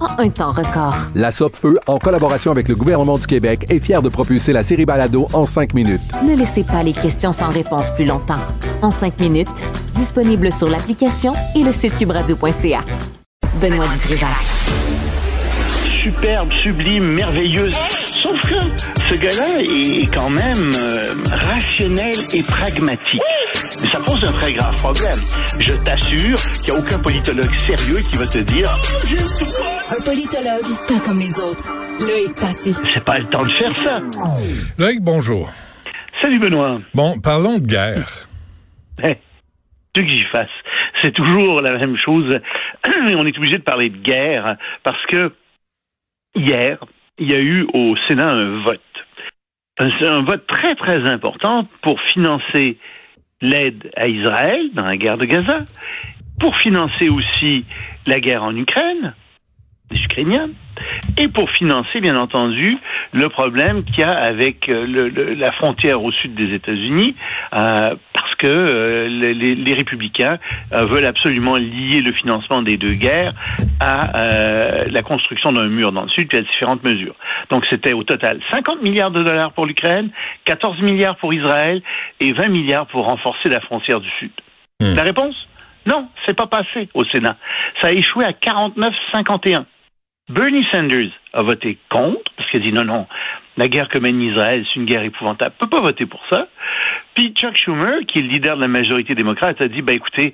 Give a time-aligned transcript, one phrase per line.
[0.00, 0.94] en un temps record.
[1.14, 4.84] La Feu, en collaboration avec le gouvernement du Québec, est fière de propulser la série
[4.84, 6.00] Balado en cinq minutes.
[6.26, 8.40] Ne laissez pas les questions sans réponse plus longtemps.
[8.82, 12.80] En cinq minutes, disponible sur l'application et le site cubradio.ca.
[13.60, 14.28] Benoît Dutrisac.
[16.02, 17.76] Superbe, sublime, merveilleuse.
[18.06, 18.58] Sauf que
[19.12, 23.20] ce gars-là est quand même euh, rationnel et pragmatique.
[23.80, 25.18] Mais ça pose un très grave problème.
[25.58, 28.68] Je t'assure qu'il n'y a aucun politologue sérieux qui va te dire
[29.88, 31.66] Un politologue, pas comme les autres.
[31.98, 32.74] Loïc Passy.
[32.94, 34.00] c'est pas le temps de faire ça.
[34.78, 35.48] Loïc, bonjour.
[36.20, 36.78] Salut Benoît.
[36.94, 38.26] Bon, parlons de guerre.
[39.02, 39.16] Eh,
[39.94, 40.50] tu que j'y fasse?
[41.00, 42.38] C'est toujours la même chose.
[42.86, 45.32] On est obligé de parler de guerre parce que
[46.34, 46.84] hier,
[47.18, 48.80] il y a eu au Sénat un vote.
[49.78, 52.76] Un, un vote très très important pour financer
[53.40, 55.58] l'aide à Israël dans la guerre de Gaza,
[56.38, 57.64] pour financer aussi
[58.06, 59.14] la guerre en Ukraine,
[59.90, 60.50] Ukrainiens,
[61.18, 62.78] et pour financer, bien entendu,
[63.12, 67.16] le problème qu'il y a avec euh, le, le, la frontière au sud des États-Unis,
[67.54, 70.38] euh, parce que euh, les, les, républicains
[70.72, 73.34] euh, veulent absolument lier le financement des deux guerres
[73.80, 77.14] à la construction d'un mur dans le sud, puis à différentes mesures.
[77.50, 80.10] Donc c'était au total 50 milliards de dollars pour l'Ukraine,
[80.44, 81.82] 14 milliards pour Israël
[82.20, 84.32] et 20 milliards pour renforcer la frontière du sud.
[84.80, 84.94] Mmh.
[84.94, 85.34] La réponse?
[85.86, 87.36] Non, c'est pas passé au Sénat.
[87.80, 89.64] Ça a échoué à 49-51.
[90.30, 93.06] Bernie Sanders a voté contre, parce qu'il a dit non, non,
[93.56, 95.54] la guerre que mène Israël, c'est une guerre épouvantable.
[95.58, 96.46] peut pas voter pour ça.
[97.14, 100.32] Puis Chuck Schumer, qui est le leader de la majorité démocrate, a dit, bah écoutez,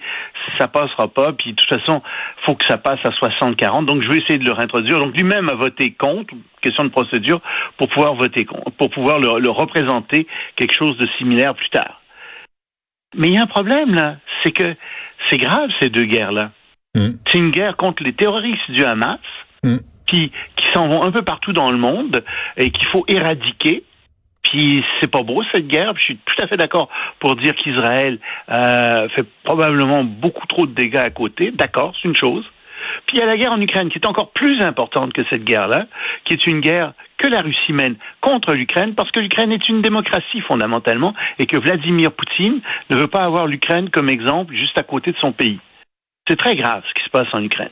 [0.59, 2.03] ça passera pas, puis de toute façon,
[2.45, 4.99] faut que ça passe à 60-40, donc je vais essayer de le réintroduire.
[4.99, 7.41] Donc lui-même a voté contre, question de procédure,
[7.79, 10.27] pour pouvoir voter contre, pour pouvoir le, le représenter
[10.57, 12.03] quelque chose de similaire plus tard.
[13.17, 14.75] Mais il y a un problème là, c'est que
[15.31, 16.51] c'est grave ces deux guerres-là.
[16.95, 17.11] Mm.
[17.27, 19.21] C'est une guerre contre les terroristes du Hamas,
[19.67, 19.81] mm.
[20.07, 22.25] qui, qui s'en vont un peu partout dans le monde
[22.57, 23.85] et qu'il faut éradiquer.
[24.43, 25.93] Puis c'est pas beau cette guerre.
[25.97, 26.89] je suis tout à fait d'accord
[27.19, 31.51] pour dire qu'Israël euh, fait probablement beaucoup trop de dégâts à côté.
[31.51, 32.45] D'accord, c'est une chose.
[33.07, 35.45] Puis il y a la guerre en Ukraine qui est encore plus importante que cette
[35.45, 35.87] guerre-là,
[36.25, 39.83] qui est une guerre que la Russie mène contre l'Ukraine, parce que l'Ukraine est une
[39.83, 42.61] démocratie fondamentalement, et que Vladimir Poutine
[42.91, 45.59] ne veut pas avoir l'Ukraine comme exemple juste à côté de son pays.
[46.29, 47.71] C'est très grave ce qui se passe en Ukraine.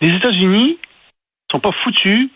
[0.00, 0.78] Les États-Unis
[1.50, 2.30] sont pas foutus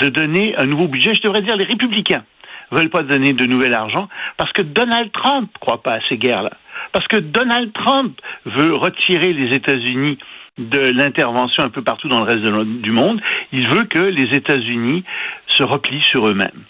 [0.00, 1.14] de donner un nouveau budget.
[1.14, 2.24] Je devrais dire les républicains
[2.70, 6.16] veulent pas donner de nouvel argent parce que Donald Trump ne croit pas à ces
[6.16, 6.52] guerres-là.
[6.92, 10.18] Parce que Donald Trump veut retirer les États-Unis
[10.58, 13.20] de l'intervention un peu partout dans le reste de, du monde.
[13.52, 15.04] Il veut que les États-Unis
[15.48, 16.64] se replient sur eux-mêmes.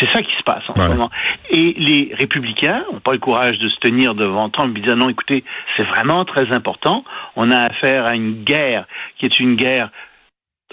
[0.00, 0.86] C'est ça qui se passe en ouais.
[0.86, 1.10] ce moment.
[1.50, 5.08] Et les républicains n'ont pas le courage de se tenir devant Trump et dire non,
[5.08, 5.44] écoutez,
[5.76, 7.04] c'est vraiment très important.
[7.36, 8.86] On a affaire à une guerre
[9.18, 9.90] qui est une guerre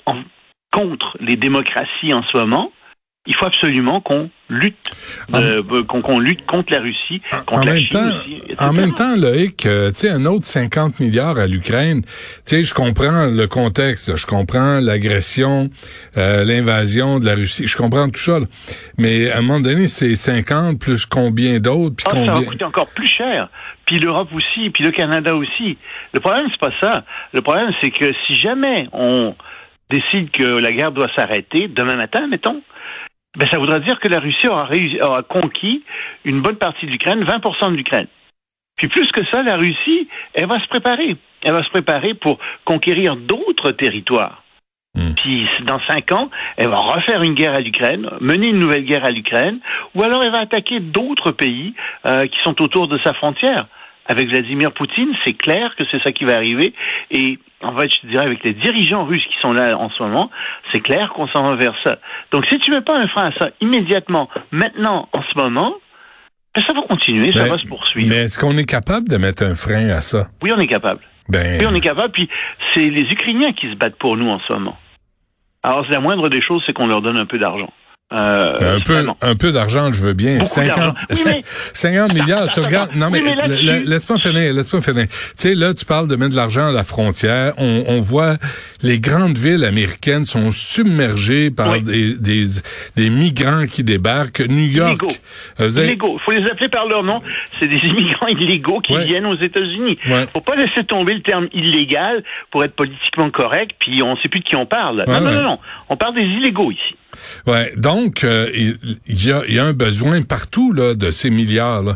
[0.06, 0.24] en,
[0.72, 2.72] contre les démocraties en ce moment.
[3.28, 4.90] Il faut absolument qu'on lutte,
[5.36, 8.74] euh, qu'on qu lutte contre la Russie, contre en la même Chine temps, aussi, En
[8.74, 12.10] même temps, Loïc, euh, tu sais, un autre 50 milliards à l'Ukraine, tu
[12.46, 15.70] sais, je comprends le contexte, je comprends l'agression,
[16.18, 18.48] euh, l'invasion de la Russie, je comprends tout ça, là.
[18.98, 22.34] mais à un moment donné, c'est 50 plus combien d'autres, puis Ah, combien...
[22.34, 23.50] Ça va coûter encore plus cher.
[23.86, 25.78] Puis l'Europe aussi, puis le Canada aussi.
[26.14, 27.04] Le problème, c'est pas ça.
[27.34, 29.36] Le problème, c'est que si jamais on
[29.92, 32.62] décide que la guerre doit s'arrêter demain matin, mettons,
[33.38, 35.84] ben ça voudra dire que la Russie aura, réussi, aura conquis
[36.26, 38.08] une bonne partie de l'Ukraine, 20% de l'Ukraine.
[38.78, 41.16] Puis plus que ça, la Russie, elle va se préparer.
[41.44, 44.44] Elle va se préparer pour conquérir d'autres territoires.
[44.96, 45.14] Mmh.
[45.16, 49.06] Puis dans cinq ans, elle va refaire une guerre à l'Ukraine, mener une nouvelle guerre
[49.06, 49.60] à l'Ukraine,
[49.96, 51.74] ou alors elle va attaquer d'autres pays
[52.06, 53.68] euh, qui sont autour de sa frontière.
[54.12, 56.74] Avec Vladimir Poutine, c'est clair que c'est ça qui va arriver.
[57.10, 60.04] Et en fait, je te dirais, avec les dirigeants russes qui sont là en ce
[60.04, 60.30] moment,
[60.72, 61.98] c'est clair qu'on s'en va vers ça.
[62.32, 65.74] Donc, si tu mets pas un frein à ça immédiatement, maintenant, en ce moment,
[66.56, 68.10] ben, ça va continuer, ça Mais- va se poursuivre.
[68.10, 70.28] Mais est-ce qu'on est capable de mettre un frein à ça?
[70.42, 71.00] Oui, on est capable.
[71.30, 72.12] Ben, Oui, on est capable.
[72.12, 72.28] Puis,
[72.74, 74.78] c'est les Ukrainiens qui se battent pour nous en ce moment.
[75.64, 77.72] Alors, c'est la moindre des choses, c'est qu'on leur donne un peu d'argent.
[78.14, 80.40] Euh, un peu, un peu d'argent, je veux bien.
[80.40, 80.94] Beaucoup 50, d'argent.
[81.12, 81.42] Oui, mais-
[81.74, 82.92] 50 milliards, tu regardes.
[82.96, 85.08] Non, mais, Oui, laisse-moi finir, laisse-moi finir.
[85.08, 87.54] Tu sais, là, tu parles de mettre de l'argent à la frontière.
[87.58, 88.36] On, on voit
[88.84, 91.84] les grandes villes américaines sont submergées par Oui.
[91.84, 92.46] des, des,
[92.96, 94.42] des migrants qui débarquent.
[94.42, 94.90] New York.
[95.02, 95.16] Illégaux.
[95.60, 96.18] avez- illégaux.
[96.20, 97.22] Il faut les appeler par leur nom.
[97.60, 99.06] C'est des immigrants illégaux qui Ouais.
[99.06, 99.98] viennent aux États-Unis.
[100.10, 100.28] Ouais.
[100.34, 104.42] Faut pas laisser tomber le terme illégal pour être politiquement correct, puis on sait plus
[104.42, 105.06] de qui on parle.
[105.08, 105.60] Ouais, non, non, non, non.
[105.90, 106.96] On parle des illégaux ici.
[107.48, 111.94] Ouais, donc, euh, il, y a, un besoin partout là, de ces milliards-là.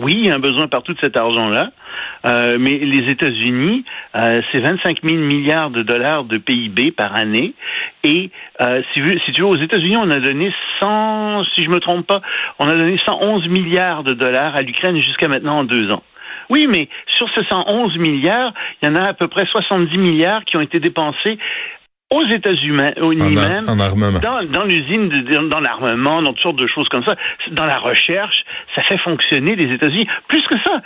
[0.00, 1.70] Oui, il y a un besoin partout de cet argent-là.
[2.24, 7.54] Euh, mais les États-Unis, euh, c'est 25 000 milliards de dollars de PIB par année.
[8.04, 12.22] Et si tu veux, aux États-Unis, on a donné 100, si je me trompe pas,
[12.58, 16.02] on a donné 111 milliards de dollars à l'Ukraine jusqu'à maintenant en deux ans.
[16.52, 20.44] Oui, mais sur ces 111 milliards, il y en a à peu près 70 milliards
[20.44, 21.38] qui ont été dépensés
[22.12, 22.72] aux États-Unis
[23.34, 24.18] même en armement.
[24.20, 27.14] dans, dans l'usine, de- dans, l'armement, dans toutes sortes de choses comme ça,
[27.50, 28.44] dans la recherche,
[28.74, 30.06] ça fait fonctionner les États-Unis.
[30.28, 30.80] Plus que ça,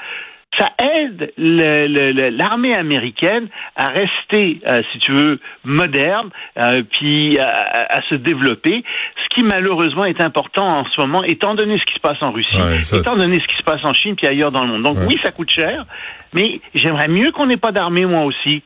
[0.59, 7.97] ça aide l'armée américaine à rester, euh, si tu veux, moderne, euh, puis à, à-
[7.99, 8.83] à se développer.
[9.25, 12.31] Ce qui malheureusement est important en ce moment, étant donné ce qui se passe en
[12.33, 14.69] Russie, Ouais, ça- étant donné ce qui se passe en Chine puis ailleurs dans le
[14.73, 14.83] monde.
[14.83, 15.05] Donc Ouais.
[15.09, 15.85] oui, ça coûte cher,
[16.33, 18.63] mais j'aimerais mieux qu'on n'ait pas d'armée moi aussi.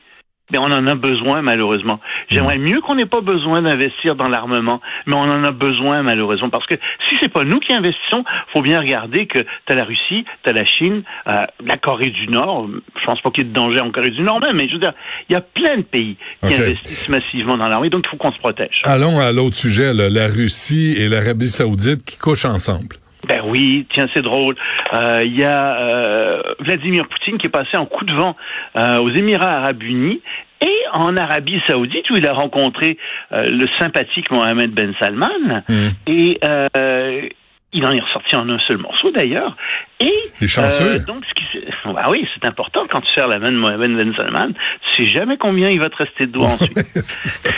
[0.51, 1.99] Mais on en a besoin malheureusement.
[2.29, 6.49] J'aimerais mieux qu'on n'ait pas besoin d'investir dans l'armement, mais on en a besoin malheureusement
[6.49, 6.75] parce que
[7.09, 10.65] si c'est pas nous qui investissons, faut bien regarder que t'as la Russie, t'as la
[10.65, 12.69] Chine, euh, la Corée du Nord.
[12.99, 14.73] Je pense pas qu'il y ait de danger en Corée du Nord même, mais je
[14.73, 14.93] veux dire,
[15.29, 16.59] il y a plein de pays qui Ok.
[16.59, 18.81] investissent massivement dans l'armée, donc il faut qu'on se protège.
[18.83, 22.95] Allons à l'autre sujet, là, la Russie et l'Arabie saoudite qui couchent ensemble.
[23.27, 24.55] Ben oui, tiens, c'est drôle.
[24.93, 28.35] Euh, Il y a euh, Vladimir Poutine qui est passé en coup de vent
[28.77, 30.21] euh, aux Émirats arabes unis
[30.61, 32.97] et en Arabie saoudite où il a rencontré
[33.31, 35.63] euh, le sympathique Mohamed Ben Salman.
[35.67, 35.89] Hmm.
[36.07, 37.27] Et euh,
[37.73, 39.55] il en est ressorti en un seul morceau d'ailleurs.
[40.01, 40.95] Et Il est chanceux.
[40.95, 41.41] euh, donc, ce qui
[41.85, 44.49] bah oui, c'est important quand tu serres la main de Mohamed Ben Salman.
[44.95, 46.75] Tu sais jamais combien il va te rester de doigts ensuite.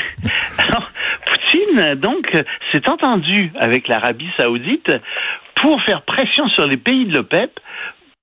[0.58, 0.88] Alors,
[1.26, 2.32] Poutine, donc,
[2.72, 4.92] s'est entendu avec l'Arabie saoudite
[5.56, 7.60] pour faire pression sur les pays de l'OPEP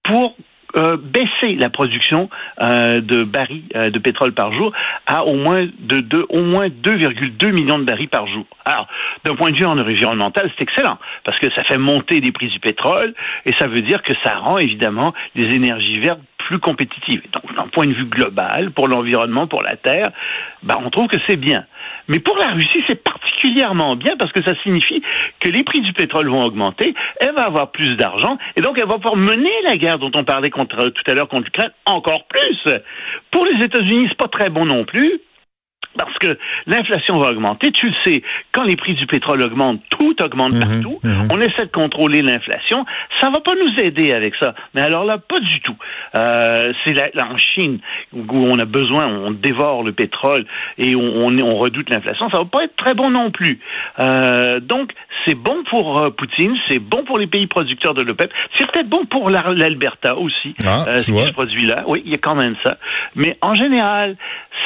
[0.05, 0.37] pour
[0.77, 2.31] euh, baisser la production
[2.63, 4.73] euh, de barils euh, de pétrole par jour
[5.07, 8.47] à au moins de, de- au moins 2,2 millions de barils par jour.
[8.65, 8.87] Alors,
[9.25, 12.61] d'un point de vue environnemental, c'est excellent parce que ça fait monter les prix du
[12.61, 13.15] pétrole
[13.47, 17.23] et ça veut dire que ça rend évidemment les énergies vertes plus compétitives.
[17.33, 20.11] Donc, d'un point de vue global, pour l'environnement, pour la Terre,
[20.63, 21.65] ben, on trouve que c'est bien.
[22.11, 25.01] Mais pour la Russie, c'est particulièrement bien parce que ça signifie
[25.39, 28.89] que les prix du pétrole vont augmenter, elle va avoir plus d'argent et donc elle
[28.89, 32.75] va pouvoir mener la guerre dont on parlait tout à l'heure contre l'Ukraine encore plus.
[33.31, 35.21] Pour les États-Unis, c'est pas très bon non plus.
[35.99, 38.23] Parce que l'inflation va augmenter, tu le sais,
[38.53, 41.01] quand les prix du pétrole augmentent, tout augmente Mhm, partout.
[41.03, 41.29] mhm.
[41.33, 42.87] On essaie de contrôler l'inflation,
[43.21, 44.55] ça va pas nous aider avec ça.
[44.75, 45.75] Mais alors là, pas du tout.
[46.15, 47.81] Euh, c'est là, en Chine
[48.13, 50.47] où on a besoin, on dévore le pétrole
[50.79, 53.59] et on, on, on redoute l'inflation, ça va pas être très bon non plus.
[53.99, 54.93] Euh, donc
[55.27, 58.89] c'est bon pour euh, Poutine, c'est bon pour les pays producteurs de l'OPEP, c'est peut-être
[58.89, 60.55] bon pour la- l'Alberta aussi.
[60.65, 61.83] Ah, euh, ce qui se produit là.
[61.87, 62.79] Oui, il y a quand même ça.
[63.17, 64.17] Mais en général,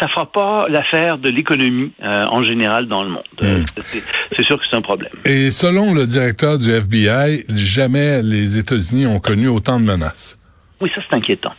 [0.00, 3.22] ça fera pas l'affaire de l'économie euh, en général dans le monde.
[3.42, 3.64] Euh, Hmm.
[3.76, 5.12] c'est- sûr que c'est un problème.
[5.24, 10.38] Et selon le directeur du FBI, jamais les États-Unis ont connu autant de menaces.
[10.80, 11.54] Oui, ça c'est inquiétant.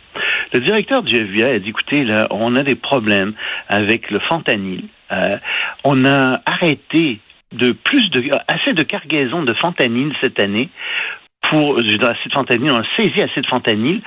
[0.52, 3.32] Le directeur du FBI a dit, écoutez, là, on a des problèmes
[3.68, 4.84] avec le fentanyl.
[5.10, 5.36] Euh,
[5.84, 7.20] on a arrêté
[7.52, 10.68] de plus de assez de cargaisons de fentanyl cette année
[11.50, 11.98] pour de
[12.32, 14.00] fentanyl, on a saisi assez de fentanyl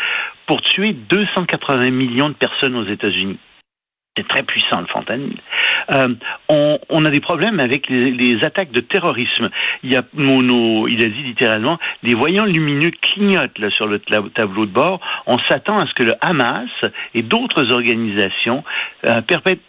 [0.45, 3.37] pour tuer 280 millions de personnes aux États-Unis.
[4.17, 5.37] C'est très puissant le fentanyl.
[5.91, 6.13] Euh,
[6.49, 9.49] on, on a des problèmes avec les, les attaques de terrorisme.
[9.83, 13.99] Il y a nos- il a dit littéralement, les voyants lumineux clignotent là, sur le
[13.99, 14.99] tableau de bord.
[15.25, 16.69] On s'attend à ce que le Hamas
[17.13, 18.63] et d'autres organisations
[19.05, 19.61] euh, perpètrent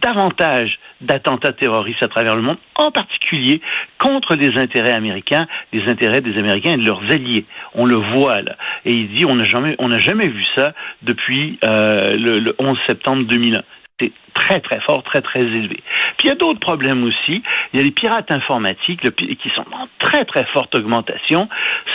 [0.00, 3.60] davantage d'attentats terroristes à travers le monde, en particulier
[3.98, 7.44] contre les intérêts américains, les intérêts des Américains et de leurs alliés.
[7.74, 8.56] On le voit là.
[8.84, 10.72] Et il dit on n'a jamais, on n'a jamais vu ça
[11.02, 13.62] depuis euh, le, le 11 septembre 2001.
[14.02, 15.82] C'est très très fort, très très élevé.
[16.16, 17.42] Puis il y a d'autres problèmes aussi.
[17.72, 21.48] Il y a les pirates informatiques le qui sont en très très forte augmentation.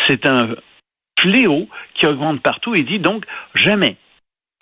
[0.08, 0.56] C'est un
[1.20, 3.98] fléau qui augmente partout et dit donc jamais.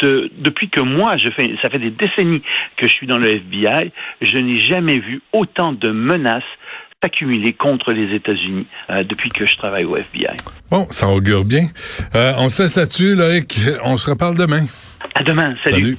[0.02, 2.42] De, depuis que moi, je fais, ça fait des décennies
[2.76, 6.44] que je suis dans le FBI, je n'ai jamais vu autant de menaces
[7.02, 10.36] s'accumuler contre les États-Unis euh, depuis que je travaille au FBI.
[10.70, 11.68] Bon, ça augure bien.
[12.14, 13.58] Euh, on se laisse là-dessus, Loïc.
[13.86, 14.66] On se reparle demain.
[15.14, 15.56] À demain.
[15.64, 15.98] salut.